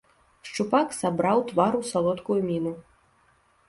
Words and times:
Шчупак 0.47 0.95
сабраў 1.01 1.45
твар 1.53 1.73
у 1.83 1.85
салодкую 1.93 2.39
міну. 2.51 2.79